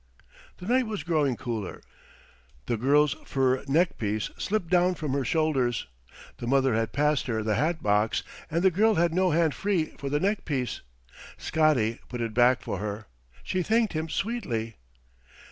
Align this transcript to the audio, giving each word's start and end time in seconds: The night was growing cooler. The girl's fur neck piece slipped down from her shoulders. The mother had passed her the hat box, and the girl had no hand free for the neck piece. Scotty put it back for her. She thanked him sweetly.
The 0.57 0.65
night 0.65 0.87
was 0.87 1.03
growing 1.03 1.35
cooler. 1.35 1.79
The 2.65 2.75
girl's 2.75 3.13
fur 3.23 3.63
neck 3.67 3.99
piece 3.99 4.31
slipped 4.35 4.67
down 4.67 4.95
from 4.95 5.13
her 5.13 5.23
shoulders. 5.23 5.85
The 6.39 6.47
mother 6.47 6.73
had 6.73 6.91
passed 6.91 7.27
her 7.27 7.43
the 7.43 7.53
hat 7.53 7.83
box, 7.83 8.23
and 8.49 8.63
the 8.63 8.71
girl 8.71 8.95
had 8.95 9.13
no 9.13 9.29
hand 9.29 9.53
free 9.53 9.91
for 9.99 10.09
the 10.09 10.19
neck 10.19 10.43
piece. 10.43 10.81
Scotty 11.37 11.99
put 12.09 12.19
it 12.19 12.33
back 12.33 12.63
for 12.63 12.79
her. 12.79 13.05
She 13.43 13.61
thanked 13.61 13.93
him 13.93 14.09
sweetly. 14.09 14.77